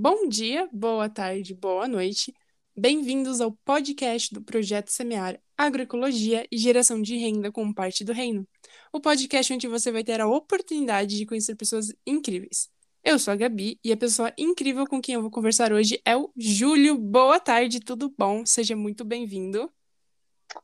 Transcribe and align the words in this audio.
Bom 0.00 0.28
dia, 0.28 0.68
boa 0.72 1.08
tarde, 1.08 1.52
boa 1.52 1.88
noite. 1.88 2.32
Bem-vindos 2.76 3.40
ao 3.40 3.50
podcast 3.64 4.32
do 4.32 4.40
Projeto 4.40 4.90
Semear 4.90 5.40
Agroecologia 5.56 6.46
e 6.52 6.56
Geração 6.56 7.02
de 7.02 7.16
Renda 7.16 7.50
como 7.50 7.74
parte 7.74 8.04
do 8.04 8.12
reino. 8.12 8.46
O 8.92 9.00
podcast 9.00 9.52
onde 9.52 9.66
você 9.66 9.90
vai 9.90 10.04
ter 10.04 10.20
a 10.20 10.28
oportunidade 10.28 11.16
de 11.16 11.26
conhecer 11.26 11.56
pessoas 11.56 11.92
incríveis. 12.06 12.70
Eu 13.02 13.18
sou 13.18 13.32
a 13.32 13.36
Gabi 13.36 13.80
e 13.82 13.90
a 13.90 13.96
pessoa 13.96 14.32
incrível 14.38 14.86
com 14.86 15.00
quem 15.00 15.16
eu 15.16 15.20
vou 15.20 15.32
conversar 15.32 15.72
hoje 15.72 16.00
é 16.04 16.16
o 16.16 16.30
Júlio. 16.36 16.96
Boa 16.96 17.40
tarde, 17.40 17.80
tudo 17.80 18.14
bom? 18.16 18.46
Seja 18.46 18.76
muito 18.76 19.04
bem-vindo. 19.04 19.68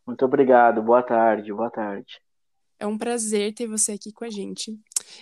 Muito 0.06 0.24
obrigado, 0.24 0.80
boa 0.80 1.02
tarde, 1.02 1.52
boa 1.52 1.72
tarde. 1.72 2.20
É 2.78 2.86
um 2.86 2.96
prazer 2.96 3.52
ter 3.52 3.66
você 3.66 3.94
aqui 3.94 4.12
com 4.12 4.24
a 4.24 4.30
gente. 4.30 4.78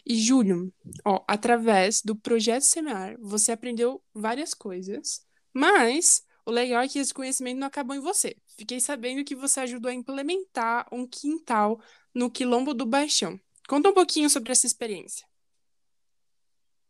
E 0.06 0.14
Júlio, 0.16 0.72
ó, 1.04 1.22
através 1.26 2.02
do 2.02 2.16
projeto 2.16 2.62
Semear, 2.62 3.16
você 3.20 3.52
aprendeu 3.52 4.02
várias 4.14 4.54
coisas, 4.54 5.24
mas 5.52 6.24
o 6.44 6.50
legal 6.50 6.82
é 6.82 6.88
que 6.88 6.98
esse 6.98 7.14
conhecimento 7.14 7.58
não 7.58 7.66
acabou 7.66 7.94
em 7.94 8.00
você. 8.00 8.36
Fiquei 8.56 8.80
sabendo 8.80 9.24
que 9.24 9.34
você 9.34 9.60
ajudou 9.60 9.90
a 9.90 9.94
implementar 9.94 10.86
um 10.92 11.06
quintal 11.06 11.80
no 12.14 12.30
Quilombo 12.30 12.74
do 12.74 12.84
Baixão. 12.84 13.38
Conta 13.68 13.88
um 13.88 13.94
pouquinho 13.94 14.28
sobre 14.28 14.52
essa 14.52 14.66
experiência. 14.66 15.26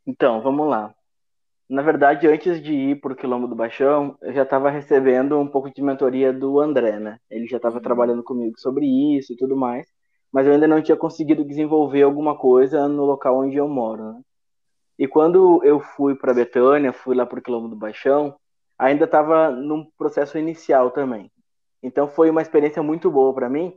Então, 0.07 0.41
vamos 0.43 0.69
lá. 0.69 0.95
Na 1.69 1.83
verdade, 1.83 2.27
antes 2.27 2.63
de 2.63 2.73
ir 2.73 3.01
para 3.01 3.13
o 3.13 3.17
Quilombo 3.17 3.47
do 3.47 3.55
Baixão, 3.55 4.17
eu 4.21 4.33
já 4.33 4.43
estava 4.43 4.71
recebendo 4.71 5.39
um 5.39 5.47
pouco 5.47 5.73
de 5.73 5.81
mentoria 5.81 6.33
do 6.33 6.61
André, 6.61 6.99
né? 6.99 7.19
Ele 7.31 7.47
já 7.47 7.57
estava 7.57 7.77
uhum. 7.77 7.83
trabalhando 7.83 8.25
comigo 8.25 8.59
sobre 8.59 8.87
isso 9.17 9.33
e 9.33 9.37
tudo 9.37 9.57
mais 9.57 9.87
mas 10.33 10.47
eu 10.47 10.55
ainda 10.55 10.67
não 10.67 10.83
tinha 10.83 10.97
conseguido 10.97 11.45
desenvolver 11.45 12.03
alguma 12.03 12.37
coisa 12.37 12.89
no 12.89 13.05
local 13.05 13.39
onde 13.39 13.57
eu 13.57 13.69
moro. 13.69 14.13
Né? 14.13 14.21
E 14.99 15.07
quando 15.07 15.63
eu 15.63 15.79
fui 15.79 16.15
para 16.15 16.33
Betânia, 16.33 16.93
fui 16.93 17.15
lá 17.15 17.27
para 17.27 17.39
o 17.39 17.43
Quilombo 17.43 17.69
do 17.69 17.77
Baixão, 17.77 18.35
ainda 18.79 19.05
estava 19.05 19.51
num 19.51 19.85
processo 19.97 20.39
inicial 20.39 20.91
também. 20.91 21.31
Então 21.83 22.09
foi 22.09 22.31
uma 22.31 22.41
experiência 22.41 22.83
muito 22.83 23.11
boa 23.11 23.35
para 23.35 23.49
mim, 23.49 23.77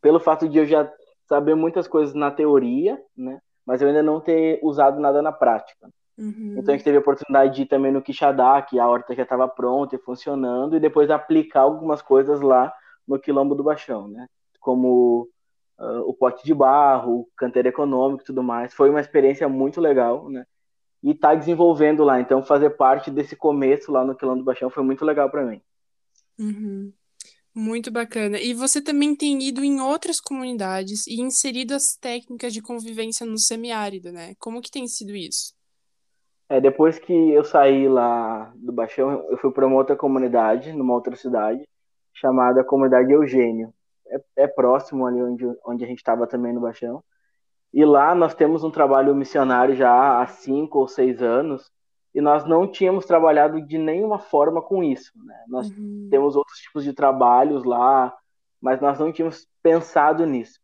pelo 0.00 0.20
fato 0.20 0.48
de 0.48 0.58
eu 0.58 0.66
já 0.66 0.92
saber 1.26 1.54
muitas 1.54 1.88
coisas 1.88 2.14
na 2.14 2.30
teoria, 2.30 3.00
né? 3.16 3.40
Mas 3.64 3.80
eu 3.80 3.88
ainda 3.88 4.02
não 4.02 4.20
ter 4.20 4.58
usado 4.62 5.00
nada 5.00 5.22
na 5.22 5.32
prática. 5.32 5.88
Uhum. 6.18 6.56
Então 6.58 6.74
a 6.74 6.76
gente 6.76 6.84
teve 6.84 6.96
a 6.96 7.00
oportunidade 7.00 7.54
de 7.54 7.62
ir 7.62 7.66
também 7.66 7.92
no 7.92 8.02
Quixadá, 8.02 8.60
que 8.60 8.78
a 8.78 8.86
horta 8.86 9.14
já 9.14 9.22
estava 9.22 9.48
pronta 9.48 9.94
e 9.94 10.00
funcionando, 10.00 10.76
e 10.76 10.80
depois 10.80 11.10
aplicar 11.10 11.60
algumas 11.60 12.02
coisas 12.02 12.40
lá 12.40 12.72
no 13.06 13.18
Quilombo 13.18 13.54
do 13.54 13.62
Baixão, 13.62 14.08
né? 14.08 14.26
Como 14.60 15.28
uh, 15.82 16.08
o 16.08 16.14
pote 16.14 16.44
de 16.44 16.54
barro, 16.54 17.20
o 17.20 17.28
canteiro 17.36 17.68
econômico 17.68 18.22
e 18.22 18.26
tudo 18.26 18.42
mais. 18.42 18.72
Foi 18.72 18.88
uma 18.88 19.00
experiência 19.00 19.48
muito 19.48 19.80
legal, 19.80 20.30
né? 20.30 20.46
E 21.02 21.14
tá 21.14 21.34
desenvolvendo 21.34 22.04
lá. 22.04 22.20
Então, 22.20 22.44
fazer 22.44 22.70
parte 22.70 23.10
desse 23.10 23.34
começo 23.34 23.90
lá 23.90 24.04
no 24.04 24.14
Quilão 24.14 24.38
do 24.38 24.44
Baixão 24.44 24.70
foi 24.70 24.84
muito 24.84 25.04
legal 25.04 25.28
para 25.28 25.44
mim. 25.44 25.60
Uhum. 26.38 26.92
Muito 27.54 27.90
bacana. 27.90 28.38
E 28.40 28.54
você 28.54 28.80
também 28.80 29.14
tem 29.14 29.42
ido 29.42 29.62
em 29.64 29.80
outras 29.80 30.20
comunidades 30.20 31.06
e 31.06 31.20
inserido 31.20 31.74
as 31.74 31.96
técnicas 31.96 32.52
de 32.54 32.62
convivência 32.62 33.26
no 33.26 33.36
semiárido, 33.36 34.12
né? 34.12 34.34
Como 34.38 34.62
que 34.62 34.70
tem 34.70 34.86
sido 34.86 35.14
isso? 35.14 35.52
É, 36.48 36.60
depois 36.60 36.98
que 36.98 37.12
eu 37.12 37.44
saí 37.44 37.88
lá 37.88 38.52
do 38.56 38.72
Baixão, 38.72 39.10
eu 39.28 39.36
fui 39.38 39.50
para 39.50 39.66
uma 39.66 39.76
outra 39.76 39.96
comunidade, 39.96 40.72
numa 40.72 40.94
outra 40.94 41.16
cidade, 41.16 41.66
chamada 42.14 42.64
Comunidade 42.64 43.12
Eugênio 43.12 43.72
é, 44.12 44.44
é 44.44 44.46
próximo 44.46 45.06
ali 45.06 45.22
onde, 45.22 45.44
onde 45.66 45.84
a 45.84 45.88
gente 45.88 45.98
estava 45.98 46.26
também 46.26 46.52
no 46.52 46.60
Baixão. 46.60 47.02
E 47.72 47.84
lá 47.84 48.14
nós 48.14 48.34
temos 48.34 48.62
um 48.62 48.70
trabalho 48.70 49.14
missionário 49.14 49.74
já 49.74 50.20
há 50.20 50.26
cinco 50.26 50.78
ou 50.78 50.88
seis 50.88 51.22
anos, 51.22 51.70
e 52.14 52.20
nós 52.20 52.44
não 52.44 52.70
tínhamos 52.70 53.06
trabalhado 53.06 53.60
de 53.62 53.78
nenhuma 53.78 54.18
forma 54.18 54.60
com 54.60 54.84
isso. 54.84 55.12
Né? 55.24 55.34
Nós 55.48 55.70
uhum. 55.70 56.08
temos 56.10 56.36
outros 56.36 56.58
tipos 56.58 56.84
de 56.84 56.92
trabalhos 56.92 57.64
lá, 57.64 58.14
mas 58.60 58.80
nós 58.80 58.98
não 58.98 59.10
tínhamos 59.10 59.46
pensado 59.62 60.26
nisso. 60.26 60.60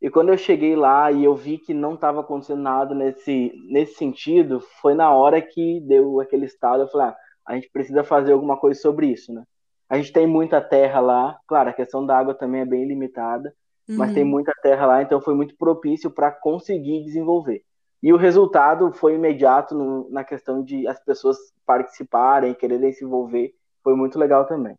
E 0.00 0.10
quando 0.10 0.30
eu 0.30 0.38
cheguei 0.38 0.76
lá 0.76 1.10
e 1.10 1.24
eu 1.24 1.34
vi 1.34 1.58
que 1.58 1.72
não 1.74 1.94
estava 1.94 2.20
acontecendo 2.20 2.62
nada 2.62 2.94
nesse, 2.94 3.52
nesse 3.68 3.94
sentido, 3.94 4.60
foi 4.80 4.94
na 4.94 5.12
hora 5.12 5.40
que 5.40 5.80
deu 5.80 6.20
aquele 6.20 6.46
estado, 6.46 6.82
eu 6.82 6.88
falei, 6.88 7.08
ah, 7.08 7.16
a 7.46 7.54
gente 7.54 7.70
precisa 7.70 8.04
fazer 8.04 8.32
alguma 8.32 8.56
coisa 8.56 8.80
sobre 8.80 9.08
isso, 9.08 9.32
né? 9.32 9.44
A 9.88 9.96
gente 9.96 10.12
tem 10.12 10.26
muita 10.26 10.60
terra 10.60 11.00
lá, 11.00 11.38
claro, 11.46 11.70
a 11.70 11.72
questão 11.72 12.04
da 12.04 12.18
água 12.18 12.34
também 12.34 12.60
é 12.60 12.66
bem 12.66 12.86
limitada, 12.86 13.54
uhum. 13.88 13.96
mas 13.96 14.12
tem 14.12 14.22
uhum. 14.22 14.28
muita 14.28 14.52
terra 14.62 14.86
lá, 14.86 15.02
então 15.02 15.20
foi 15.20 15.34
muito 15.34 15.56
propício 15.56 16.10
para 16.10 16.30
conseguir 16.30 17.02
desenvolver. 17.04 17.64
E 18.02 18.12
o 18.12 18.16
resultado 18.16 18.92
foi 18.92 19.14
imediato 19.14 19.74
no, 19.74 20.08
na 20.10 20.22
questão 20.22 20.62
de 20.62 20.86
as 20.86 21.02
pessoas 21.02 21.36
participarem, 21.66 22.54
quererem 22.54 22.92
se 22.92 23.04
envolver, 23.04 23.52
foi 23.82 23.96
muito 23.96 24.18
legal 24.18 24.46
também. 24.46 24.76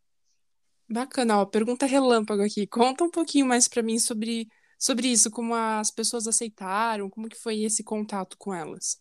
Bacana, 0.87 1.41
ó, 1.41 1.45
pergunta 1.45 1.85
relâmpago 1.85 2.41
aqui. 2.41 2.65
Conta 2.65 3.03
um 3.03 3.11
pouquinho 3.11 3.45
mais 3.45 3.67
para 3.67 3.83
mim 3.83 3.99
sobre, 3.99 4.47
sobre 4.77 5.07
isso, 5.07 5.29
como 5.29 5.53
as 5.53 5.91
pessoas 5.91 6.27
aceitaram, 6.27 7.09
como 7.09 7.29
que 7.29 7.37
foi 7.37 7.61
esse 7.63 7.83
contato 7.83 8.37
com 8.39 8.53
elas. 8.53 8.99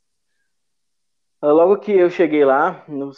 Logo 1.40 1.78
que 1.78 1.92
eu 1.92 2.10
cheguei 2.10 2.44
lá, 2.44 2.84
no 2.88 3.12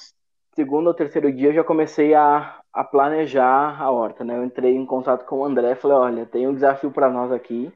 segundo 0.54 0.88
ou 0.88 0.94
terceiro 0.94 1.32
dia, 1.32 1.48
eu 1.48 1.54
já 1.54 1.64
comecei 1.64 2.14
a 2.14 2.59
a 2.72 2.84
planejar 2.84 3.81
a 3.81 3.91
horta, 3.91 4.25
né? 4.25 4.36
Eu 4.36 4.44
entrei 4.44 4.75
em 4.75 4.86
contato 4.86 5.25
com 5.26 5.38
o 5.38 5.44
André, 5.44 5.75
falei, 5.75 5.97
olha, 5.97 6.26
tem 6.26 6.47
um 6.47 6.54
desafio 6.54 6.91
para 6.91 7.10
nós 7.10 7.32
aqui. 7.32 7.72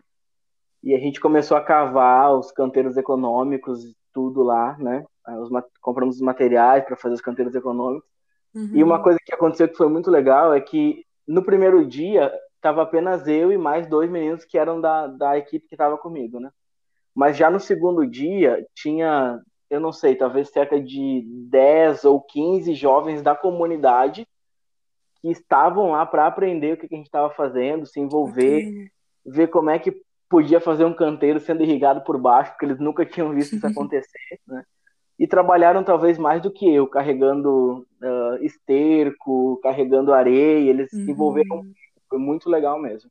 E 0.82 0.94
a 0.94 0.98
gente 0.98 1.20
começou 1.20 1.56
a 1.56 1.62
cavar 1.62 2.36
os 2.36 2.52
canteiros 2.52 2.96
econômicos, 2.96 3.80
tudo 4.12 4.42
lá, 4.42 4.76
né? 4.78 5.04
Os, 5.40 5.48
compramos 5.80 6.16
os 6.16 6.22
materiais 6.22 6.84
para 6.84 6.96
fazer 6.96 7.14
os 7.14 7.20
canteiros 7.20 7.54
econômicos. 7.54 8.08
Uhum. 8.54 8.70
E 8.72 8.84
uma 8.84 9.02
coisa 9.02 9.18
que 9.24 9.34
aconteceu 9.34 9.68
que 9.68 9.76
foi 9.76 9.88
muito 9.88 10.10
legal 10.10 10.54
é 10.54 10.60
que 10.60 11.04
no 11.26 11.42
primeiro 11.42 11.84
dia 11.84 12.32
estava 12.56 12.82
apenas 12.82 13.26
eu 13.26 13.50
e 13.50 13.58
mais 13.58 13.86
dois 13.86 14.10
meninos 14.10 14.44
que 14.44 14.56
eram 14.56 14.80
da, 14.80 15.06
da 15.06 15.36
equipe 15.36 15.66
que 15.66 15.74
estava 15.74 15.98
comigo, 15.98 16.38
né? 16.38 16.50
Mas 17.14 17.36
já 17.36 17.50
no 17.50 17.58
segundo 17.58 18.06
dia 18.06 18.66
tinha, 18.74 19.40
eu 19.70 19.80
não 19.80 19.92
sei, 19.92 20.14
talvez 20.14 20.50
cerca 20.50 20.80
de 20.80 21.24
10 21.50 22.04
ou 22.04 22.20
15 22.20 22.74
jovens 22.74 23.22
da 23.22 23.34
comunidade 23.34 24.26
que 25.24 25.30
estavam 25.30 25.92
lá 25.92 26.04
para 26.04 26.26
aprender 26.26 26.74
o 26.74 26.76
que, 26.76 26.84
a 26.84 26.96
gente 26.96 27.06
estava 27.06 27.30
fazendo, 27.30 27.86
se 27.86 27.98
envolver, 27.98 28.68
okay. 28.68 28.90
ver 29.24 29.46
como 29.48 29.70
é 29.70 29.78
que 29.78 29.96
podia 30.28 30.60
fazer 30.60 30.84
um 30.84 30.92
canteiro 30.92 31.40
sendo 31.40 31.62
irrigado 31.62 32.04
por 32.04 32.18
baixo, 32.18 32.50
porque 32.50 32.66
eles 32.66 32.78
nunca 32.78 33.06
tinham 33.06 33.32
visto 33.32 33.56
isso 33.56 33.64
acontecer, 33.66 34.38
né? 34.46 34.62
E 35.18 35.26
trabalharam 35.26 35.82
talvez 35.82 36.18
mais 36.18 36.42
do 36.42 36.52
que 36.52 36.70
eu, 36.70 36.86
carregando 36.86 37.86
uh, 38.02 38.44
esterco, 38.44 39.58
carregando 39.62 40.12
areia, 40.12 40.68
eles 40.68 40.92
uhum. 40.92 41.06
se 41.06 41.10
envolveram, 41.10 41.64
foi 42.06 42.18
muito 42.18 42.50
legal 42.50 42.78
mesmo. 42.78 43.10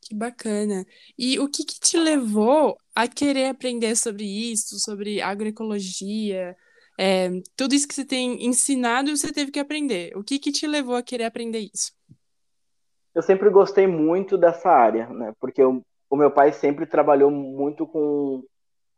Que 0.00 0.14
bacana. 0.14 0.86
E 1.18 1.38
o 1.38 1.46
que, 1.46 1.62
que 1.62 1.78
te 1.78 1.98
levou 1.98 2.78
a 2.94 3.06
querer 3.06 3.48
aprender 3.48 3.96
sobre 3.96 4.24
isso, 4.24 4.78
sobre 4.78 5.20
agroecologia, 5.20 6.56
é, 6.98 7.28
tudo 7.56 7.74
isso 7.74 7.88
que 7.88 7.94
você 7.94 8.04
tem 8.04 8.46
ensinado, 8.46 9.16
você 9.16 9.32
teve 9.32 9.50
que 9.50 9.58
aprender. 9.58 10.16
O 10.16 10.22
que, 10.22 10.38
que 10.38 10.52
te 10.52 10.66
levou 10.66 10.94
a 10.94 11.02
querer 11.02 11.24
aprender 11.24 11.58
isso? 11.58 11.92
Eu 13.14 13.22
sempre 13.22 13.48
gostei 13.50 13.86
muito 13.86 14.36
dessa 14.36 14.70
área, 14.70 15.08
né? 15.08 15.32
Porque 15.40 15.62
eu, 15.62 15.82
o 16.10 16.16
meu 16.16 16.30
pai 16.30 16.52
sempre 16.52 16.86
trabalhou 16.86 17.30
muito 17.30 17.86
com, 17.86 18.42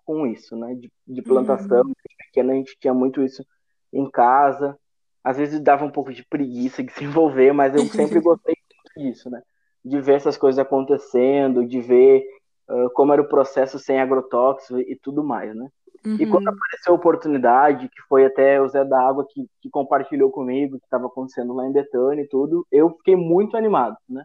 com 0.05 0.27
isso, 0.27 0.57
né? 0.57 0.75
De, 0.75 0.91
de 1.07 1.23
plantação. 1.23 1.83
Uhum. 1.83 1.93
Pequena 2.19 2.53
a 2.53 2.57
gente 2.57 2.77
tinha 2.79 2.95
muito 2.95 3.23
isso 3.23 3.45
em 3.93 4.11
casa. 4.11 4.79
Às 5.23 5.37
vezes 5.37 5.61
dava 5.61 5.85
um 5.85 5.91
pouco 5.91 6.13
de 6.13 6.25
preguiça 6.25 6.83
de 6.83 6.93
se 6.93 7.05
envolver, 7.05 7.53
mas 7.53 7.75
eu 7.75 7.85
sempre 7.87 8.21
gostei 8.21 8.55
disso, 8.97 9.31
né? 9.31 9.43
De 9.85 10.01
ver 10.01 10.15
essas 10.15 10.37
coisas 10.37 10.59
acontecendo, 10.59 11.67
de 11.67 11.81
ver 11.81 12.25
uh, 12.69 12.91
como 12.95 13.13
era 13.13 13.23
o 13.23 13.29
processo 13.29 13.79
sem 13.79 14.01
agrotóxicos 14.01 14.83
e 14.87 14.97
tudo 14.97 15.23
mais, 15.23 15.55
né? 15.55 15.69
Uhum. 16.05 16.17
E 16.19 16.27
quando 16.27 16.49
apareceu 16.49 16.93
a 16.93 16.97
oportunidade, 16.97 17.89
que 17.89 18.03
foi 18.09 18.25
até 18.25 18.61
o 18.61 18.69
Zé 18.69 18.85
da 18.85 19.01
Água 19.01 19.27
que, 19.29 19.47
que 19.61 19.71
compartilhou 19.71 20.31
comigo, 20.31 20.79
que 20.79 20.85
estava 20.85 21.07
acontecendo 21.07 21.55
lá 21.55 21.67
em 21.67 21.73
Betânia 21.73 22.23
e 22.23 22.29
tudo, 22.29 22.67
eu 22.71 22.91
fiquei 22.97 23.17
muito 23.17 23.57
animado, 23.57 23.97
né? 24.09 24.25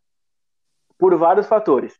Por 0.97 1.15
vários 1.17 1.47
fatores. 1.47 1.93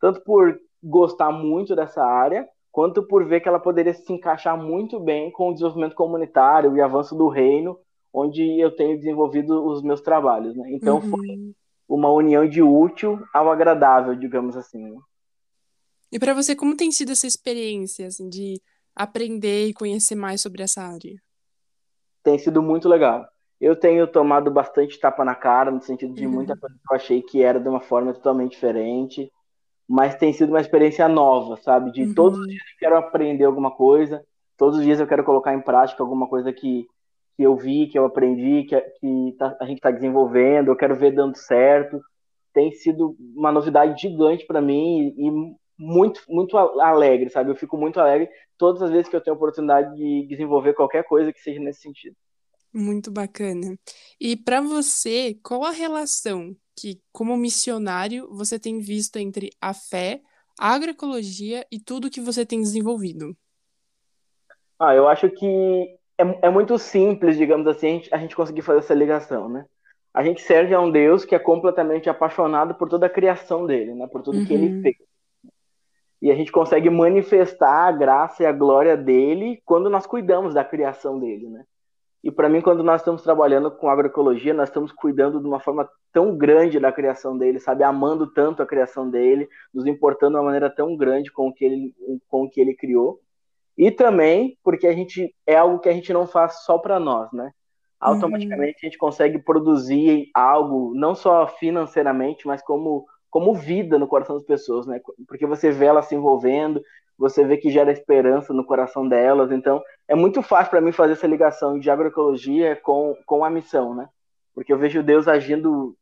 Tanto 0.00 0.22
por 0.22 0.58
gostar 0.82 1.30
muito 1.32 1.74
dessa 1.74 2.04
área, 2.04 2.48
quanto 2.70 3.02
por 3.02 3.24
ver 3.26 3.40
que 3.40 3.48
ela 3.48 3.58
poderia 3.58 3.92
se 3.92 4.12
encaixar 4.12 4.56
muito 4.56 5.00
bem 5.00 5.30
com 5.30 5.50
o 5.50 5.52
desenvolvimento 5.52 5.94
comunitário 5.94 6.76
e 6.76 6.80
avanço 6.80 7.14
do 7.14 7.28
reino, 7.28 7.78
onde 8.12 8.42
eu 8.60 8.74
tenho 8.74 8.96
desenvolvido 8.96 9.64
os 9.66 9.82
meus 9.82 10.00
trabalhos, 10.00 10.56
né? 10.56 10.70
Então 10.72 10.96
uhum. 10.96 11.10
foi 11.10 11.54
uma 11.88 12.10
união 12.10 12.46
de 12.48 12.62
útil 12.62 13.20
ao 13.32 13.50
agradável, 13.50 14.14
digamos 14.14 14.56
assim. 14.56 14.90
Né? 14.90 14.98
E 16.12 16.18
para 16.18 16.34
você, 16.34 16.54
como 16.54 16.76
tem 16.76 16.90
sido 16.90 17.12
essa 17.12 17.26
experiência, 17.26 18.06
assim, 18.06 18.28
de 18.28 18.60
aprender 18.98 19.68
e 19.68 19.74
conhecer 19.74 20.14
mais 20.14 20.40
sobre 20.40 20.62
essa 20.62 20.82
área? 20.82 21.16
Tem 22.22 22.38
sido 22.38 22.60
muito 22.60 22.88
legal. 22.88 23.26
Eu 23.60 23.74
tenho 23.74 24.06
tomado 24.06 24.50
bastante 24.50 24.98
tapa 24.98 25.24
na 25.24 25.34
cara, 25.34 25.70
no 25.70 25.80
sentido 25.80 26.14
de 26.14 26.26
uhum. 26.26 26.32
muita 26.32 26.56
coisa 26.56 26.76
que 26.76 26.92
eu 26.92 26.96
achei 26.96 27.22
que 27.22 27.42
era 27.42 27.58
de 27.58 27.68
uma 27.68 27.80
forma 27.80 28.12
totalmente 28.12 28.52
diferente, 28.52 29.32
mas 29.88 30.14
tem 30.16 30.32
sido 30.32 30.50
uma 30.50 30.60
experiência 30.60 31.08
nova, 31.08 31.56
sabe? 31.56 31.90
De 31.90 32.02
uhum. 32.02 32.14
todos 32.14 32.38
os 32.38 32.46
dias 32.46 32.62
eu 32.72 32.78
quero 32.78 32.96
aprender 32.96 33.44
alguma 33.44 33.70
coisa, 33.70 34.22
todos 34.56 34.78
os 34.78 34.84
dias 34.84 35.00
eu 35.00 35.06
quero 35.06 35.24
colocar 35.24 35.54
em 35.54 35.60
prática 35.60 36.02
alguma 36.02 36.28
coisa 36.28 36.52
que, 36.52 36.86
que 37.36 37.42
eu 37.42 37.56
vi, 37.56 37.86
que 37.86 37.98
eu 37.98 38.04
aprendi, 38.04 38.64
que, 38.64 38.78
que 38.80 39.34
tá, 39.38 39.56
a 39.60 39.64
gente 39.64 39.78
está 39.78 39.90
desenvolvendo, 39.90 40.68
eu 40.68 40.76
quero 40.76 40.94
ver 40.94 41.12
dando 41.12 41.36
certo. 41.36 42.00
Tem 42.52 42.72
sido 42.72 43.16
uma 43.34 43.52
novidade 43.52 44.00
gigante 44.00 44.46
para 44.46 44.60
mim 44.60 45.14
e, 45.16 45.28
e 45.28 45.56
muito, 45.78 46.20
muito 46.28 46.56
alegre, 46.56 47.30
sabe? 47.30 47.50
Eu 47.50 47.56
fico 47.56 47.76
muito 47.76 48.00
alegre 48.00 48.28
todas 48.56 48.82
as 48.82 48.90
vezes 48.90 49.08
que 49.08 49.14
eu 49.14 49.20
tenho 49.20 49.34
a 49.34 49.36
oportunidade 49.36 49.94
de 49.96 50.26
desenvolver 50.26 50.74
qualquer 50.74 51.04
coisa 51.04 51.32
que 51.32 51.40
seja 51.40 51.60
nesse 51.60 51.82
sentido. 51.82 52.16
Muito 52.74 53.10
bacana. 53.10 53.78
E 54.20 54.36
para 54.36 54.60
você, 54.60 55.38
qual 55.42 55.64
a 55.64 55.70
relação 55.70 56.54
que, 56.76 57.00
como 57.12 57.36
missionário, 57.36 58.28
você 58.30 58.58
tem 58.58 58.78
visto 58.78 59.16
entre 59.16 59.50
a 59.60 59.72
fé, 59.72 60.20
a 60.58 60.74
agroecologia 60.74 61.64
e 61.70 61.80
tudo 61.80 62.10
que 62.10 62.20
você 62.20 62.44
tem 62.44 62.60
desenvolvido? 62.60 63.36
Ah, 64.78 64.94
eu 64.94 65.08
acho 65.08 65.30
que 65.30 65.46
é, 66.18 66.46
é 66.46 66.50
muito 66.50 66.78
simples, 66.78 67.36
digamos 67.36 67.66
assim, 67.66 67.86
a 67.86 67.90
gente, 67.90 68.14
a 68.14 68.18
gente 68.18 68.36
conseguir 68.36 68.62
fazer 68.62 68.80
essa 68.80 68.94
ligação, 68.94 69.48
né? 69.48 69.64
A 70.12 70.22
gente 70.22 70.40
serve 70.40 70.74
a 70.74 70.80
um 70.80 70.90
Deus 70.90 71.24
que 71.24 71.34
é 71.34 71.38
completamente 71.38 72.10
apaixonado 72.10 72.74
por 72.74 72.88
toda 72.88 73.06
a 73.06 73.10
criação 73.10 73.66
dele, 73.66 73.94
né? 73.94 74.06
Por 74.06 74.22
tudo 74.22 74.38
uhum. 74.38 74.44
que 74.44 74.52
ele 74.52 74.76
uhum. 74.76 74.82
fez. 74.82 74.96
E 76.20 76.30
a 76.30 76.34
gente 76.34 76.50
consegue 76.50 76.90
manifestar 76.90 77.86
a 77.86 77.92
graça 77.92 78.42
e 78.42 78.46
a 78.46 78.52
glória 78.52 78.96
dele 78.96 79.60
quando 79.64 79.88
nós 79.88 80.06
cuidamos 80.06 80.54
da 80.54 80.64
criação 80.64 81.18
dele, 81.18 81.48
né? 81.48 81.64
E 82.22 82.30
para 82.32 82.48
mim, 82.48 82.60
quando 82.60 82.82
nós 82.82 83.00
estamos 83.00 83.22
trabalhando 83.22 83.70
com 83.70 83.88
agroecologia, 83.88 84.52
nós 84.52 84.68
estamos 84.68 84.90
cuidando 84.90 85.40
de 85.40 85.46
uma 85.46 85.60
forma 85.60 85.88
tão 86.12 86.36
grande 86.36 86.80
da 86.80 86.90
criação 86.90 87.38
dele, 87.38 87.60
sabe? 87.60 87.84
Amando 87.84 88.26
tanto 88.32 88.60
a 88.60 88.66
criação 88.66 89.08
dele, 89.08 89.48
nos 89.72 89.86
importando 89.86 90.32
de 90.32 90.38
uma 90.38 90.44
maneira 90.44 90.68
tão 90.68 90.96
grande 90.96 91.30
com 91.30 91.48
o 91.48 91.52
que 91.54 91.64
ele, 91.64 91.94
com 92.28 92.42
o 92.42 92.50
que 92.50 92.60
ele 92.60 92.74
criou. 92.74 93.20
E 93.76 93.92
também 93.92 94.58
porque 94.64 94.88
a 94.88 94.92
gente 94.92 95.32
é 95.46 95.56
algo 95.56 95.78
que 95.78 95.88
a 95.88 95.92
gente 95.92 96.12
não 96.12 96.26
faz 96.26 96.64
só 96.64 96.78
para 96.78 96.98
nós, 96.98 97.30
né? 97.32 97.52
Automaticamente 98.00 98.74
uhum. 98.74 98.78
a 98.82 98.86
gente 98.86 98.98
consegue 98.98 99.38
produzir 99.38 100.28
algo, 100.34 100.92
não 100.94 101.14
só 101.14 101.46
financeiramente, 101.46 102.46
mas 102.46 102.62
como, 102.62 103.06
como 103.30 103.54
vida 103.54 103.98
no 103.98 104.08
coração 104.08 104.36
das 104.36 104.44
pessoas, 104.44 104.86
né? 104.86 105.00
Porque 105.26 105.46
você 105.46 105.70
vê 105.70 105.86
elas 105.86 106.06
se 106.06 106.14
envolvendo, 106.14 106.82
você 107.16 107.44
vê 107.44 107.56
que 107.56 107.70
gera 107.70 107.92
esperança 107.92 108.52
no 108.54 108.64
coração 108.64 109.08
delas. 109.08 109.50
Então, 109.50 109.82
é 110.06 110.14
muito 110.14 110.42
fácil 110.42 110.70
para 110.70 110.80
mim 110.80 110.92
fazer 110.92 111.14
essa 111.14 111.26
ligação 111.26 111.78
de 111.78 111.90
agroecologia 111.90 112.76
com, 112.76 113.16
com 113.26 113.44
a 113.44 113.50
missão, 113.50 113.94
né? 113.94 114.08
Porque 114.54 114.72
eu 114.72 114.78
vejo 114.78 115.02
Deus 115.02 115.28
agindo 115.28 115.96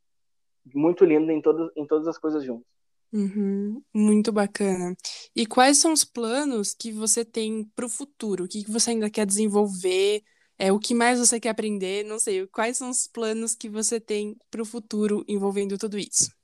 muito 0.74 1.04
lindo 1.04 1.30
em, 1.30 1.40
todo, 1.40 1.70
em 1.76 1.86
todas 1.86 2.06
as 2.08 2.18
coisas 2.18 2.44
juntas. 2.44 2.66
Uhum, 3.12 3.82
muito 3.94 4.32
bacana. 4.32 4.94
E 5.34 5.46
quais 5.46 5.78
são 5.78 5.92
os 5.92 6.04
planos 6.04 6.74
que 6.74 6.92
você 6.92 7.24
tem 7.24 7.64
para 7.74 7.86
o 7.86 7.88
futuro? 7.88 8.44
O 8.44 8.48
que 8.48 8.64
que 8.64 8.70
você 8.70 8.90
ainda 8.90 9.08
quer 9.08 9.24
desenvolver? 9.24 10.22
É, 10.58 10.72
o 10.72 10.78
que 10.78 10.94
mais 10.94 11.18
você 11.18 11.38
quer 11.38 11.50
aprender? 11.50 12.04
Não 12.04 12.18
sei. 12.18 12.46
Quais 12.48 12.76
são 12.76 12.90
os 12.90 13.06
planos 13.06 13.54
que 13.54 13.68
você 13.68 14.00
tem 14.00 14.36
para 14.50 14.60
o 14.60 14.66
futuro 14.66 15.24
envolvendo 15.28 15.78
tudo 15.78 15.98
isso? 15.98 16.35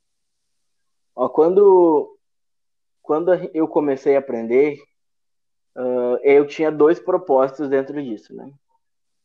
Ó, 1.15 1.29
quando, 1.29 2.17
quando 3.01 3.33
eu 3.53 3.67
comecei 3.67 4.15
a 4.15 4.19
aprender, 4.19 4.77
uh, 5.75 6.17
eu 6.23 6.45
tinha 6.47 6.71
dois 6.71 6.99
propósitos 6.99 7.69
dentro 7.69 8.01
disso, 8.01 8.35
né? 8.35 8.51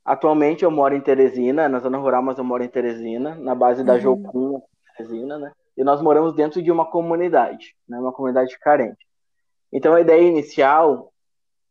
Atualmente 0.04 0.64
eu 0.64 0.70
moro 0.70 0.94
em 0.94 1.00
Teresina, 1.00 1.68
na 1.68 1.80
zona 1.80 1.98
rural, 1.98 2.22
mas 2.22 2.38
eu 2.38 2.44
moro 2.44 2.64
em 2.64 2.68
Teresina, 2.68 3.34
na 3.34 3.54
base 3.54 3.84
da 3.84 3.94
uhum. 3.94 4.00
Jocum, 4.00 4.62
Teresina, 4.96 5.38
né? 5.38 5.52
e 5.78 5.84
nós 5.84 6.02
moramos 6.02 6.34
dentro 6.34 6.60
de 6.60 6.72
uma 6.72 6.84
comunidade, 6.84 7.76
né, 7.88 7.96
uma 8.00 8.12
comunidade 8.12 8.58
carente. 8.58 9.06
Então 9.72 9.94
a 9.94 10.00
ideia 10.00 10.20
inicial 10.20 11.12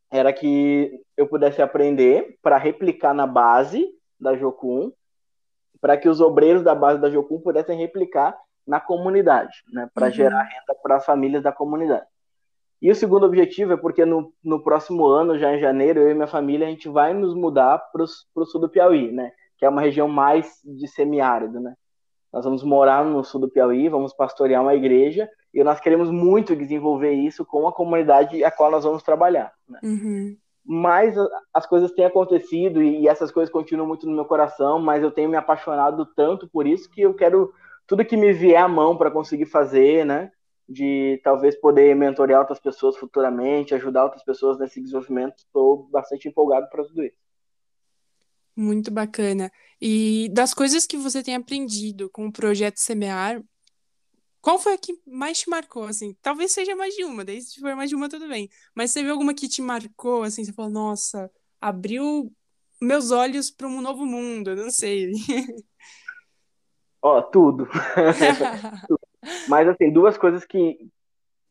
era 0.10 0.32
que 0.32 1.04
eu 1.18 1.28
pudesse 1.28 1.62
aprender 1.62 2.38
para 2.42 2.58
replicar 2.58 3.14
na 3.14 3.28
base 3.28 3.86
da 4.18 4.34
Jocum, 4.38 4.94
para 5.82 5.98
que 5.98 6.08
os 6.08 6.22
obreiros 6.22 6.64
da 6.64 6.74
base 6.74 7.02
da 7.02 7.10
Jocum 7.10 7.42
pudessem 7.42 7.78
replicar 7.78 8.38
na 8.68 8.80
comunidade, 8.80 9.64
né, 9.72 9.90
para 9.94 10.08
uhum. 10.08 10.14
gerar 10.14 10.44
renda 10.44 10.76
para 10.84 10.98
as 10.98 11.06
famílias 11.06 11.42
da 11.42 11.52
comunidade. 11.52 12.06
E 12.82 12.92
o 12.92 12.96
segundo 12.96 13.26
objetivo 13.26 13.74
é 13.74 13.78
porque 13.78 14.06
no, 14.06 14.32
no 14.44 14.62
próximo 14.62 15.08
ano, 15.08 15.38
já 15.38 15.56
em 15.56 15.60
janeiro, 15.60 16.00
eu 16.00 16.12
e 16.12 16.14
minha 16.14 16.28
família, 16.28 16.68
a 16.68 16.70
gente 16.70 16.88
vai 16.88 17.14
nos 17.14 17.34
mudar 17.34 17.80
para 17.92 18.04
o 18.04 18.46
sul 18.46 18.62
do 18.62 18.70
Piauí, 18.70 19.12
né? 19.12 19.32
Que 19.58 19.66
é 19.66 19.70
uma 19.70 19.82
região 19.82 20.08
mais 20.08 20.60
de 20.64 20.88
semiárido, 20.88 21.60
né? 21.60 21.74
Nós 22.32 22.46
vamos 22.46 22.64
morar 22.64 23.04
no 23.04 23.24
sul 23.24 23.42
do 23.42 23.50
Piauí, 23.50 23.90
vamos 23.90 24.14
pastorear 24.14 24.62
uma 24.62 24.76
igreja 24.76 25.28
e 25.54 25.64
nós 25.64 25.80
queremos 25.80 26.12
muito 26.12 26.56
desenvolver 26.56 27.14
isso 27.14 27.44
com 27.44 27.68
a 27.68 27.74
comunidade 27.74 28.44
a 28.44 28.52
qual 28.52 28.70
nós 28.70 28.84
vamos 28.84 29.02
trabalhar. 29.02 29.52
Né? 29.68 29.80
Uhum. 29.84 30.38
Mas 30.64 31.16
as 31.54 31.66
coisas 31.66 31.92
têm 31.94 32.06
acontecido 32.06 32.84
e 32.84 33.08
essas 33.08 33.32
coisas 33.32 33.52
continuam 33.52 33.88
muito 33.88 34.06
no 34.06 34.14
meu 34.14 34.26
coração, 34.26 34.80
mas 34.80 35.02
eu 35.02 35.10
tenho 35.10 35.30
me 35.30 35.38
apaixonado 35.38 36.06
tanto 36.06 36.48
por 36.48 36.68
isso 36.68 36.92
que 36.92 37.02
eu 37.02 37.14
quero 37.14 37.52
tudo 37.88 38.06
que 38.06 38.18
me 38.18 38.34
vier 38.34 38.62
à 38.62 38.68
mão 38.68 38.98
para 38.98 39.10
conseguir 39.10 39.46
fazer, 39.46 40.06
né? 40.06 40.32
De 40.68 41.20
talvez 41.24 41.56
poder 41.56 41.96
mentorear 41.96 42.42
outras 42.42 42.60
pessoas 42.60 42.98
futuramente, 42.98 43.74
ajudar 43.74 44.04
outras 44.04 44.24
pessoas 44.24 44.60
nesse 44.60 44.82
desenvolvimento. 44.82 45.38
Estou 45.38 45.88
bastante 45.90 46.28
empolgado 46.28 46.68
para 46.70 46.84
tudo 46.84 47.04
isso. 47.04 47.18
Muito 48.56 48.92
bacana. 48.92 49.50
E 49.80 50.30
das 50.34 50.54
coisas 50.54 50.86
que 50.86 50.98
você 50.98 51.24
tem 51.24 51.36
aprendido 51.36 52.10
com 52.10 52.28
o 52.28 52.32
projeto 52.32 52.78
Semear, 52.78 53.42
qual 54.42 54.60
foi 54.60 54.74
a 54.74 54.78
que 54.78 54.94
mais 55.06 55.40
te 55.40 55.50
marcou, 55.50 55.84
assim? 55.84 56.16
Talvez 56.22 56.52
seja 56.52 56.76
mais 56.76 56.96
de 56.96 57.04
uma, 57.04 57.24
daí 57.24 57.42
se 57.42 57.60
for 57.60 57.76
mais 57.76 57.90
de 57.90 57.96
uma, 57.96 58.10
tudo 58.10 58.28
bem. 58.28 58.50
Mas 58.76 58.94
viu 58.94 59.12
alguma 59.12 59.34
que 59.34 59.48
te 59.48 59.62
marcou, 59.62 60.24
assim, 60.24 60.44
você 60.44 60.54
falou, 60.54 60.72
nossa, 60.72 61.30
abriu 61.62 62.34
meus 62.82 63.12
olhos 63.12 63.52
para 63.52 63.68
um 63.68 63.82
novo 63.82 64.06
mundo, 64.06 64.56
não 64.56 64.70
sei. 64.70 65.12
Ó, 67.02 67.22
tudo. 67.32 67.68
Mas, 69.48 69.68
assim, 69.68 69.92
duas 69.92 70.18
coisas 70.18 70.46
que, 70.46 70.78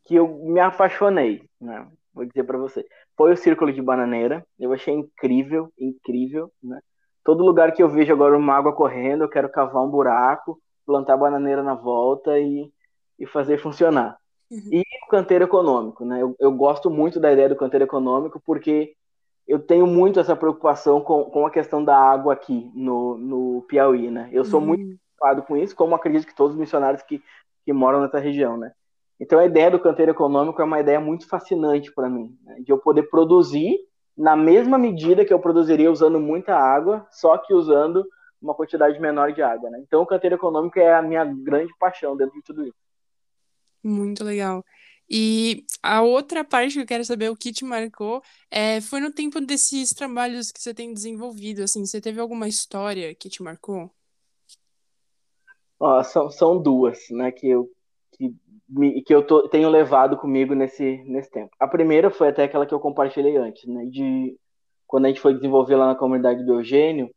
que 0.05 0.15
eu 0.15 0.27
me 0.27 0.59
apaixonei, 0.59 1.43
né? 1.59 1.87
Vou 2.13 2.25
dizer 2.25 2.43
para 2.43 2.57
você. 2.57 2.85
Foi 3.15 3.31
o 3.31 3.37
Círculo 3.37 3.71
de 3.71 3.81
Bananeira, 3.81 4.45
eu 4.59 4.73
achei 4.73 4.93
incrível, 4.93 5.71
incrível, 5.77 6.51
né? 6.61 6.79
Todo 7.23 7.43
lugar 7.43 7.73
que 7.73 7.83
eu 7.83 7.89
vejo 7.89 8.13
agora 8.13 8.37
uma 8.37 8.55
água 8.55 8.73
correndo, 8.73 9.23
eu 9.23 9.29
quero 9.29 9.49
cavar 9.49 9.83
um 9.83 9.89
buraco, 9.89 10.59
plantar 10.85 11.17
bananeira 11.17 11.61
na 11.61 11.75
volta 11.75 12.39
e, 12.39 12.71
e 13.19 13.25
fazer 13.25 13.57
funcionar. 13.57 14.17
Uhum. 14.49 14.69
E 14.71 14.79
o 14.79 15.09
canteiro 15.09 15.43
econômico, 15.43 16.05
né? 16.05 16.21
Eu, 16.21 16.35
eu, 16.39 16.51
gosto 16.53 16.89
muito 16.89 17.19
da 17.19 17.31
ideia 17.31 17.49
do 17.49 17.55
canteiro 17.55 17.83
econômico 17.83 18.41
porque 18.45 18.93
eu 19.45 19.59
tenho 19.59 19.85
muito 19.85 20.19
essa 20.19 20.35
preocupação 20.35 21.01
com, 21.01 21.25
com 21.25 21.45
a 21.45 21.51
questão 21.51 21.83
da 21.83 21.97
água 21.97 22.31
aqui 22.31 22.71
no, 22.73 23.17
no 23.17 23.61
Piauí, 23.67 24.09
né? 24.09 24.29
Eu 24.31 24.45
sou 24.45 24.61
uhum. 24.61 24.67
muito 24.67 24.97
preocupado 25.17 25.43
com 25.43 25.57
isso, 25.57 25.75
como 25.75 25.95
acredito 25.95 26.27
que 26.27 26.35
todos 26.35 26.53
os 26.53 26.59
missionários 26.59 27.01
que, 27.01 27.21
que 27.65 27.73
moram 27.73 28.01
nessa 28.01 28.19
região, 28.19 28.55
né? 28.57 28.71
Então 29.19 29.39
a 29.39 29.45
ideia 29.45 29.71
do 29.71 29.79
canteiro 29.79 30.11
econômico 30.11 30.61
é 30.61 30.65
uma 30.65 30.79
ideia 30.79 30.99
muito 30.99 31.27
fascinante 31.27 31.91
para 31.91 32.07
mim, 32.07 32.37
né? 32.43 32.57
de 32.59 32.71
eu 32.71 32.77
poder 32.77 33.03
produzir 33.09 33.79
na 34.15 34.35
mesma 34.35 34.77
medida 34.77 35.25
que 35.25 35.33
eu 35.33 35.39
produziria 35.39 35.91
usando 35.91 36.19
muita 36.19 36.55
água, 36.55 37.07
só 37.11 37.37
que 37.37 37.53
usando 37.53 38.07
uma 38.41 38.53
quantidade 38.53 38.99
menor 38.99 39.31
de 39.31 39.41
água. 39.41 39.69
Né? 39.69 39.79
Então, 39.81 40.01
o 40.01 40.07
canteiro 40.07 40.35
econômico 40.35 40.79
é 40.79 40.93
a 40.93 41.01
minha 41.01 41.25
grande 41.25 41.71
paixão 41.79 42.15
dentro 42.15 42.35
de 42.35 42.43
tudo 42.43 42.63
isso. 42.63 42.77
Muito 43.83 44.23
legal. 44.23 44.63
E 45.09 45.63
a 45.81 46.01
outra 46.01 46.43
parte 46.43 46.73
que 46.73 46.81
eu 46.81 46.85
quero 46.85 47.05
saber, 47.05 47.29
o 47.29 47.35
que 47.35 47.53
te 47.53 47.63
marcou, 47.63 48.21
é, 48.49 48.81
foi 48.81 48.99
no 48.99 49.11
tempo 49.11 49.39
desses 49.39 49.89
trabalhos 49.89 50.51
que 50.51 50.61
você 50.61 50.73
tem 50.73 50.93
desenvolvido, 50.93 51.63
assim, 51.63 51.85
você 51.85 52.01
teve 52.01 52.19
alguma 52.19 52.47
história 52.47 53.15
que 53.15 53.29
te 53.29 53.41
marcou? 53.41 53.91
Ó, 55.79 56.01
são, 56.03 56.29
são 56.29 56.61
duas, 56.61 56.99
né, 57.11 57.31
que 57.31 57.47
eu, 57.47 57.69
que, 58.13 58.33
que 59.05 59.13
eu 59.13 59.25
tô, 59.25 59.47
tenho 59.47 59.69
levado 59.69 60.17
comigo 60.17 60.53
nesse, 60.55 61.03
nesse 61.05 61.29
tempo. 61.29 61.51
A 61.59 61.67
primeira 61.67 62.09
foi 62.09 62.29
até 62.29 62.43
aquela 62.43 62.65
que 62.65 62.73
eu 62.73 62.79
compartilhei 62.79 63.37
antes, 63.37 63.65
né? 63.67 63.85
De 63.85 64.35
quando 64.87 65.05
a 65.05 65.07
gente 65.09 65.21
foi 65.21 65.33
desenvolver 65.33 65.75
lá 65.75 65.87
na 65.87 65.95
comunidade 65.95 66.43
do 66.43 66.53
Eugênio, 66.53 67.09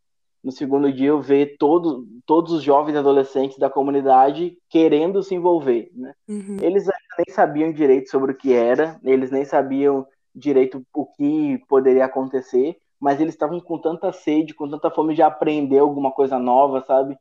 no 0.43 0.51
segundo 0.51 0.93
dia 0.93 1.09
eu 1.09 1.21
ver 1.21 1.57
todo, 1.59 2.07
todos 2.27 2.53
os 2.53 2.63
jovens 2.63 2.97
adolescentes 2.97 3.59
da 3.59 3.69
comunidade 3.69 4.57
querendo 4.69 5.23
se 5.23 5.35
envolver, 5.35 5.91
né? 5.95 6.15
Uhum. 6.29 6.57
Eles 6.61 6.87
nem 6.87 7.35
sabiam 7.35 7.73
direito 7.73 8.11
sobre 8.11 8.33
o 8.33 8.37
que 8.37 8.53
era, 8.53 8.99
eles 9.05 9.31
nem 9.31 9.45
sabiam 9.45 10.07
direito 10.35 10.83
o 10.95 11.07
que 11.07 11.59
poderia 11.69 12.07
acontecer, 12.07 12.77
mas 12.99 13.21
eles 13.21 13.35
estavam 13.35 13.61
com 13.61 13.79
tanta 13.79 14.13
sede, 14.13 14.55
com 14.55 14.69
tanta 14.69 14.91
fome 14.91 15.15
de 15.15 15.23
aprender 15.23 15.79
alguma 15.79 16.11
coisa 16.11 16.39
nova, 16.39 16.83
sabe? 16.83 17.17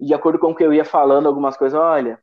E 0.00 0.06
de 0.06 0.14
acordo 0.14 0.38
com 0.38 0.52
o 0.52 0.54
que 0.54 0.64
eu 0.64 0.72
ia 0.72 0.84
falando 0.84 1.26
algumas 1.26 1.56
coisas, 1.56 1.78
olha, 1.78 2.18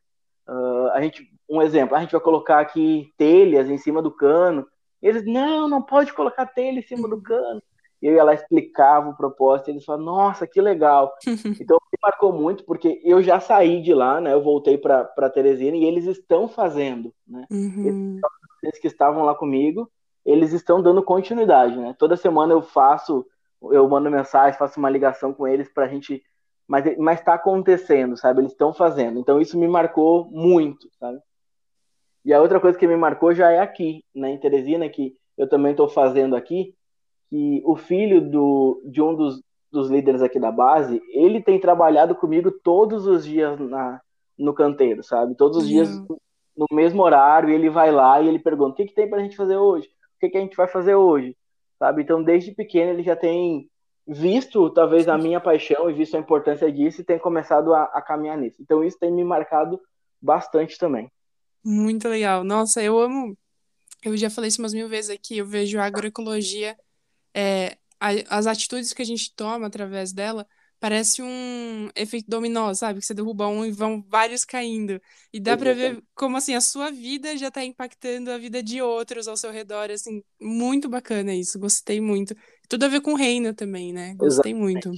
uh, 0.48 0.88
a 0.92 1.00
gente 1.00 1.30
um 1.48 1.62
exemplo, 1.62 1.96
a 1.96 2.00
gente 2.00 2.12
vai 2.12 2.20
colocar 2.20 2.60
aqui 2.60 3.10
telhas 3.16 3.70
em 3.70 3.78
cima 3.78 4.02
do 4.02 4.10
cano. 4.10 4.66
Eles, 5.00 5.24
não, 5.24 5.66
não 5.68 5.80
pode 5.80 6.12
colocar 6.12 6.44
telha 6.44 6.78
em 6.78 6.82
cima 6.82 7.08
do 7.08 7.22
cano. 7.22 7.62
E 8.02 8.06
eu 8.06 8.14
ia 8.14 8.22
lá, 8.22 8.34
explicava 8.34 9.08
o 9.08 9.16
propósito, 9.16 9.68
e 9.68 9.72
eles 9.72 9.84
falavam, 9.84 10.06
nossa, 10.06 10.46
que 10.46 10.60
legal. 10.60 11.14
então, 11.58 11.78
me 11.90 11.98
marcou 12.02 12.32
muito, 12.32 12.64
porque 12.64 13.00
eu 13.02 13.22
já 13.22 13.40
saí 13.40 13.80
de 13.80 13.94
lá, 13.94 14.20
né? 14.20 14.32
Eu 14.32 14.42
voltei 14.42 14.76
para 14.76 15.30
Teresina 15.30 15.76
e 15.76 15.84
eles 15.84 16.04
estão 16.04 16.48
fazendo, 16.48 17.14
né? 17.26 17.46
Uhum. 17.50 18.20
Eles 18.62 18.78
que 18.78 18.88
estavam 18.88 19.24
lá 19.24 19.34
comigo, 19.34 19.90
eles 20.24 20.52
estão 20.52 20.82
dando 20.82 21.02
continuidade, 21.02 21.76
né? 21.76 21.94
Toda 21.98 22.16
semana 22.16 22.52
eu 22.52 22.60
faço 22.60 23.24
eu 23.62 23.88
mando 23.88 24.10
mensagem, 24.10 24.58
faço 24.58 24.78
uma 24.78 24.90
ligação 24.90 25.32
com 25.32 25.46
eles 25.46 25.68
para 25.68 25.84
a 25.84 25.88
gente. 25.88 26.22
Mas 26.68 26.84
está 27.18 27.34
acontecendo, 27.34 28.16
sabe? 28.16 28.42
Eles 28.42 28.52
estão 28.52 28.74
fazendo. 28.74 29.18
Então 29.18 29.40
isso 29.40 29.58
me 29.58 29.66
marcou 29.66 30.30
muito, 30.30 30.88
sabe? 31.00 31.18
E 32.24 32.32
a 32.32 32.40
outra 32.42 32.60
coisa 32.60 32.78
que 32.78 32.86
me 32.86 32.96
marcou 32.96 33.32
já 33.32 33.50
é 33.50 33.58
aqui, 33.58 34.04
né, 34.14 34.30
em 34.30 34.38
Teresina, 34.38 34.88
que 34.88 35.16
eu 35.36 35.48
também 35.48 35.70
estou 35.70 35.88
fazendo 35.88 36.36
aqui, 36.36 36.74
que 37.30 37.62
o 37.64 37.74
filho 37.74 38.20
do, 38.20 38.82
de 38.84 39.00
um 39.00 39.14
dos, 39.14 39.42
dos 39.72 39.88
líderes 39.88 40.20
aqui 40.20 40.38
da 40.38 40.52
base, 40.52 41.00
ele 41.10 41.40
tem 41.40 41.58
trabalhado 41.58 42.14
comigo 42.14 42.50
todos 42.50 43.06
os 43.06 43.24
dias 43.24 43.58
na, 43.58 44.00
no 44.36 44.52
canteiro, 44.52 45.02
sabe? 45.02 45.34
Todos 45.36 45.58
os 45.58 45.64
uhum. 45.64 45.68
dias 45.70 45.88
no 46.56 46.66
mesmo 46.72 47.02
horário, 47.02 47.50
ele 47.50 47.70
vai 47.70 47.92
lá 47.92 48.20
e 48.20 48.28
ele 48.28 48.38
pergunta: 48.38 48.72
o 48.72 48.74
que, 48.74 48.86
que 48.86 48.94
tem 48.94 49.08
para 49.08 49.20
a 49.20 49.22
gente 49.22 49.36
fazer 49.36 49.56
hoje? 49.56 49.86
O 49.86 50.18
que, 50.20 50.28
que 50.28 50.36
a 50.36 50.40
gente 50.40 50.56
vai 50.56 50.66
fazer 50.66 50.96
hoje? 50.96 51.36
Sabe? 51.78 52.02
Então, 52.02 52.22
desde 52.22 52.52
pequeno, 52.52 52.90
ele 52.90 53.04
já 53.04 53.14
tem 53.14 53.70
visto, 54.08 54.70
talvez, 54.70 55.06
a 55.06 55.18
minha 55.18 55.40
paixão 55.40 55.90
e 55.90 55.92
visto 55.92 56.16
a 56.16 56.20
importância 56.20 56.72
disso 56.72 57.00
e 57.00 57.04
tem 57.04 57.18
começado 57.18 57.74
a, 57.74 57.84
a 57.84 58.00
caminhar 58.00 58.38
nisso. 58.38 58.62
Então, 58.62 58.82
isso 58.82 58.98
tem 58.98 59.12
me 59.12 59.22
marcado 59.22 59.80
bastante 60.20 60.78
também. 60.78 61.10
Muito 61.62 62.08
legal. 62.08 62.42
Nossa, 62.42 62.82
eu 62.82 62.98
amo. 62.98 63.36
Eu 64.02 64.16
já 64.16 64.30
falei 64.30 64.48
isso 64.48 64.62
umas 64.62 64.72
mil 64.72 64.88
vezes 64.88 65.10
aqui. 65.10 65.38
Eu 65.38 65.46
vejo 65.46 65.78
a 65.78 65.84
agroecologia, 65.84 66.76
é, 67.34 67.76
as 68.00 68.46
atitudes 68.46 68.92
que 68.92 69.02
a 69.02 69.04
gente 69.04 69.34
toma 69.34 69.66
através 69.66 70.12
dela 70.12 70.46
parece 70.80 71.22
um 71.22 71.88
efeito 71.94 72.28
dominó, 72.28 72.72
sabe? 72.74 73.00
Que 73.00 73.06
você 73.06 73.14
derruba 73.14 73.48
um 73.48 73.64
e 73.64 73.70
vão 73.70 74.02
vários 74.08 74.44
caindo. 74.44 75.00
E 75.32 75.40
dá 75.40 75.56
para 75.56 75.72
ver 75.72 76.02
como 76.14 76.36
assim 76.36 76.54
a 76.54 76.60
sua 76.60 76.90
vida 76.90 77.36
já 77.36 77.50
tá 77.50 77.64
impactando 77.64 78.30
a 78.30 78.38
vida 78.38 78.62
de 78.62 78.80
outros 78.80 79.28
ao 79.28 79.36
seu 79.36 79.50
redor, 79.50 79.90
assim, 79.90 80.22
muito 80.40 80.88
bacana 80.88 81.34
isso. 81.34 81.58
Gostei 81.58 82.00
muito. 82.00 82.34
Tudo 82.68 82.84
a 82.84 82.88
ver 82.88 83.00
com 83.00 83.12
o 83.12 83.16
reino 83.16 83.54
também, 83.54 83.92
né? 83.92 84.14
Gostei 84.14 84.52
Exatamente. 84.52 84.88
muito. 84.88 84.92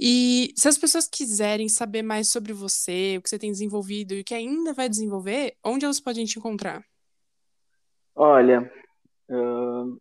E 0.00 0.52
se 0.56 0.68
as 0.68 0.78
pessoas 0.78 1.08
quiserem 1.08 1.68
saber 1.68 2.02
mais 2.02 2.28
sobre 2.28 2.52
você, 2.52 3.16
o 3.18 3.22
que 3.22 3.28
você 3.28 3.38
tem 3.38 3.50
desenvolvido 3.50 4.14
e 4.14 4.20
o 4.20 4.24
que 4.24 4.34
ainda 4.34 4.72
vai 4.72 4.88
desenvolver, 4.88 5.56
onde 5.64 5.84
elas 5.84 5.98
podem 5.98 6.24
te 6.24 6.38
encontrar? 6.38 6.84
Olha, 8.14 8.70
uh, 9.28 10.00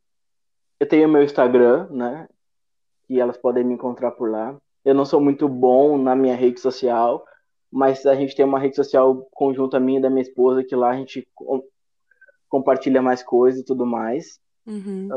eu 0.80 0.88
tenho 0.88 1.10
meu 1.10 1.24
Instagram, 1.24 1.90
né? 1.90 2.28
E 3.10 3.20
elas 3.20 3.38
podem 3.38 3.64
me 3.64 3.74
encontrar 3.74 4.12
por 4.12 4.30
lá. 4.30 4.56
Eu 4.88 4.96
não 4.96 5.04
sou 5.04 5.20
muito 5.20 5.50
bom 5.50 5.98
na 5.98 6.16
minha 6.16 6.34
rede 6.34 6.62
social, 6.62 7.26
mas 7.70 8.06
a 8.06 8.16
gente 8.16 8.34
tem 8.34 8.46
uma 8.46 8.58
rede 8.58 8.78
social 8.78 9.28
conjunta 9.32 9.82
minha 9.82 10.00
e 10.00 10.02
da 10.02 10.10
minha 10.10 10.22
esposa, 10.22 10.64
que 10.64 10.74
lá 10.74 10.92
a 10.92 10.96
gente 10.96 11.28
compartilha 12.48 13.02
mais 13.02 13.22
coisas 13.22 13.60
e 13.60 13.66
tudo 13.66 13.86
mais. 13.86 14.40
Uhum. 14.66 15.10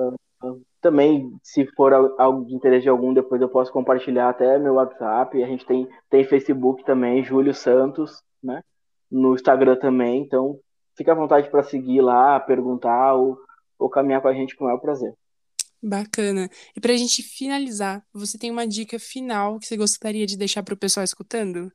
Uh, 0.43 0.61
também, 0.81 1.33
se 1.41 1.65
for 1.77 1.95
algo 2.19 2.47
de 2.47 2.53
interesse 2.53 2.83
de 2.83 2.89
algum, 2.89 3.15
depois 3.15 3.41
eu 3.41 3.49
posso 3.49 3.73
compartilhar 3.73 4.31
até 4.31 4.59
meu 4.59 4.75
WhatsApp. 4.75 5.41
A 5.41 5.47
gente 5.47 5.65
tem, 5.65 5.87
tem 6.11 6.25
Facebook 6.25 6.85
também, 6.85 7.23
Júlio 7.23 7.55
Santos, 7.55 8.25
né? 8.43 8.65
No 9.09 9.35
Instagram 9.35 9.77
também. 9.77 10.21
Então, 10.21 10.59
fica 10.97 11.13
à 11.13 11.15
vontade 11.15 11.49
para 11.49 11.63
seguir 11.63 12.01
lá, 12.01 12.41
perguntar 12.41 13.15
ou, 13.15 13.39
ou 13.79 13.89
caminhar 13.89 14.21
com 14.21 14.27
a 14.27 14.35
gente 14.35 14.57
com 14.57 14.65
o 14.65 14.67
maior 14.67 14.81
prazer. 14.81 15.15
Bacana. 15.83 16.51
E 16.77 16.81
para 16.81 16.93
a 16.93 16.97
gente 16.97 17.23
finalizar, 17.23 18.05
você 18.13 18.37
tem 18.37 18.51
uma 18.51 18.67
dica 18.67 18.99
final 18.99 19.59
que 19.59 19.67
você 19.67 19.77
gostaria 19.77 20.27
de 20.27 20.37
deixar 20.37 20.63
para 20.63 20.75
o 20.75 20.77
pessoal 20.77 21.05
escutando? 21.05 21.73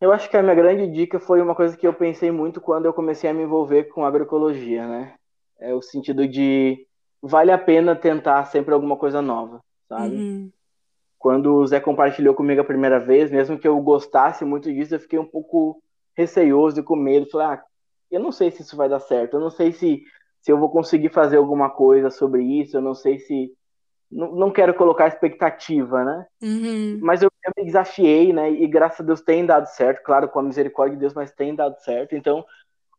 Eu 0.00 0.12
acho 0.12 0.30
que 0.30 0.36
a 0.36 0.42
minha 0.42 0.54
grande 0.54 0.86
dica 0.92 1.18
foi 1.18 1.40
uma 1.40 1.54
coisa 1.54 1.76
que 1.76 1.86
eu 1.86 1.92
pensei 1.92 2.30
muito 2.30 2.60
quando 2.60 2.84
eu 2.84 2.92
comecei 2.92 3.28
a 3.28 3.34
me 3.34 3.42
envolver 3.42 3.84
com 3.84 4.04
agroecologia, 4.04 4.86
né? 4.86 5.14
É 5.58 5.74
o 5.74 5.80
sentido 5.80 6.28
de 6.28 6.86
vale 7.20 7.50
a 7.50 7.58
pena 7.58 7.96
tentar 7.96 8.44
sempre 8.44 8.74
alguma 8.74 8.96
coisa 8.96 9.22
nova, 9.22 9.60
sabe? 9.88 10.14
Uhum. 10.14 10.52
Quando 11.18 11.54
o 11.54 11.66
Zé 11.66 11.80
compartilhou 11.80 12.34
comigo 12.34 12.60
a 12.60 12.64
primeira 12.64 13.00
vez, 13.00 13.30
mesmo 13.30 13.58
que 13.58 13.66
eu 13.66 13.80
gostasse 13.80 14.44
muito 14.44 14.72
disso, 14.72 14.94
eu 14.94 15.00
fiquei 15.00 15.18
um 15.18 15.26
pouco 15.26 15.82
receioso 16.14 16.78
e 16.78 16.82
com 16.82 16.94
medo. 16.94 17.28
Falei, 17.30 17.46
ah, 17.46 17.64
eu 18.10 18.20
não 18.20 18.30
sei 18.30 18.50
se 18.50 18.62
isso 18.62 18.76
vai 18.76 18.88
dar 18.88 19.00
certo, 19.00 19.34
eu 19.34 19.40
não 19.40 19.50
sei 19.50 19.72
se, 19.72 20.02
se 20.46 20.52
eu 20.52 20.58
vou 20.60 20.70
conseguir 20.70 21.08
fazer 21.08 21.38
alguma 21.38 21.68
coisa 21.68 22.08
sobre 22.08 22.44
isso, 22.44 22.76
eu 22.76 22.80
não 22.80 22.94
sei 22.94 23.18
se. 23.18 23.52
Não, 24.08 24.30
não 24.30 24.52
quero 24.52 24.72
colocar 24.74 25.08
expectativa, 25.08 26.04
né? 26.04 26.26
Uhum. 26.40 27.00
Mas 27.02 27.20
eu, 27.20 27.28
eu, 27.44 27.52
me 27.56 27.64
desafiei, 27.64 28.32
né? 28.32 28.48
E 28.52 28.64
graças 28.68 29.00
a 29.00 29.02
Deus 29.02 29.20
tem 29.20 29.44
dado 29.44 29.66
certo, 29.66 30.04
claro, 30.04 30.28
com 30.28 30.38
a 30.38 30.44
misericórdia 30.44 30.94
de 30.94 31.00
Deus, 31.00 31.14
mas 31.14 31.32
tem 31.32 31.52
dado 31.52 31.76
certo. 31.80 32.14
Então, 32.14 32.44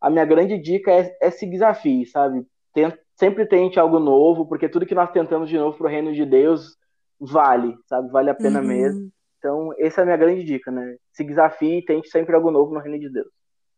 a 0.02 0.10
minha 0.10 0.26
grande 0.26 0.58
dica 0.60 0.92
é, 0.92 1.18
é 1.22 1.32
se 1.32 1.46
desafie, 1.50 2.06
sabe? 2.06 2.46
Tenta, 2.74 3.00
sempre 3.16 3.46
tente 3.46 3.80
algo 3.80 3.98
novo, 3.98 4.46
porque 4.46 4.68
tudo 4.68 4.86
que 4.86 4.94
nós 4.94 5.10
tentamos 5.12 5.48
de 5.48 5.58
novo 5.58 5.78
para 5.78 5.88
o 5.88 5.90
reino 5.90 6.12
de 6.12 6.26
Deus 6.26 6.76
vale, 7.18 7.78
sabe? 7.86 8.12
Vale 8.12 8.30
a 8.30 8.36
pena 8.36 8.60
uhum. 8.60 8.68
mesmo. 8.68 9.10
Então, 9.38 9.70
essa 9.80 10.02
é 10.02 10.04
a 10.04 10.06
minha 10.06 10.18
grande 10.18 10.44
dica, 10.44 10.70
né? 10.70 10.98
Se 11.14 11.24
desafie 11.24 11.78
e 11.78 11.86
tente 11.86 12.10
sempre 12.10 12.36
algo 12.36 12.52
novo 12.52 12.74
no 12.74 12.82
reino 12.82 13.00
de 13.00 13.10
Deus. 13.10 13.37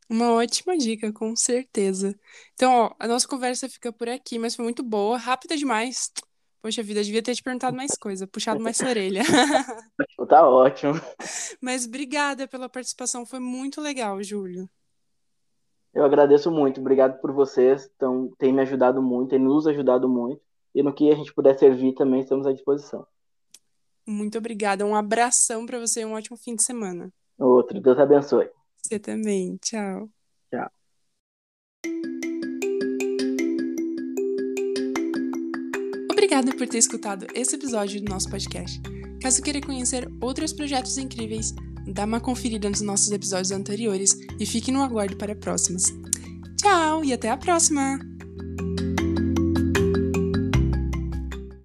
Uma 0.09 0.33
ótima 0.33 0.75
dica, 0.75 1.13
com 1.13 1.35
certeza. 1.35 2.19
Então, 2.55 2.71
ó, 2.71 2.95
a 2.97 3.07
nossa 3.07 3.27
conversa 3.27 3.69
fica 3.69 3.93
por 3.93 4.09
aqui, 4.09 4.39
mas 4.39 4.55
foi 4.55 4.63
muito 4.63 4.81
boa, 4.81 5.17
rápida 5.17 5.55
demais. 5.55 6.11
Poxa 6.63 6.81
vida, 6.81 7.03
devia 7.03 7.21
ter 7.21 7.35
te 7.35 7.43
perguntado 7.43 7.77
mais 7.77 7.91
coisa, 7.91 8.25
puxado 8.25 8.59
mais 8.59 8.75
sua 8.75 8.89
orelha. 8.89 9.21
tá 10.27 10.49
ótimo. 10.49 10.93
Mas 11.61 11.85
obrigada 11.85 12.47
pela 12.47 12.67
participação, 12.67 13.23
foi 13.23 13.39
muito 13.39 13.79
legal, 13.79 14.21
Júlio. 14.23 14.67
Eu 15.93 16.03
agradeço 16.03 16.51
muito, 16.51 16.81
obrigado 16.81 17.21
por 17.21 17.31
vocês, 17.31 17.89
então, 17.95 18.31
tem 18.37 18.51
me 18.51 18.61
ajudado 18.61 19.01
muito, 19.01 19.29
tem 19.29 19.39
nos 19.39 19.67
ajudado 19.67 20.09
muito, 20.09 20.41
e 20.73 20.81
no 20.81 20.93
que 20.93 21.11
a 21.11 21.15
gente 21.15 21.33
puder 21.33 21.57
servir 21.57 21.93
também 21.93 22.21
estamos 22.21 22.47
à 22.47 22.51
disposição. 22.51 23.05
Muito 24.05 24.37
obrigada, 24.39 24.85
um 24.85 24.95
abração 24.95 25.65
para 25.65 25.79
você 25.79 26.01
e 26.01 26.05
um 26.05 26.13
ótimo 26.13 26.35
fim 26.35 26.55
de 26.55 26.63
semana. 26.63 27.13
Outro, 27.37 27.79
Deus 27.79 27.97
abençoe. 27.97 28.49
Você 28.81 28.99
também, 28.99 29.57
tchau. 29.57 30.09
Tchau. 30.49 30.71
Obrigada 36.11 36.55
por 36.55 36.67
ter 36.67 36.77
escutado 36.77 37.27
esse 37.33 37.55
episódio 37.55 38.01
do 38.01 38.09
nosso 38.09 38.29
podcast. 38.29 38.81
Caso 39.21 39.41
queira 39.41 39.61
conhecer 39.61 40.07
outros 40.21 40.53
projetos 40.53 40.97
incríveis, 40.97 41.53
dá 41.87 42.05
uma 42.05 42.21
conferida 42.21 42.69
nos 42.69 42.81
nossos 42.81 43.11
episódios 43.11 43.51
anteriores 43.51 44.15
e 44.39 44.45
fique 44.45 44.71
no 44.71 44.81
aguardo 44.81 45.17
para 45.17 45.35
próximos. 45.35 45.83
Tchau 46.57 47.03
e 47.03 47.13
até 47.13 47.29
a 47.29 47.37
próxima! 47.37 48.08